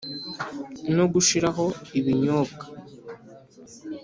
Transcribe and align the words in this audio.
no 0.95 1.05
gushiraho 1.13 1.65
ibinyobwa? 1.99 2.63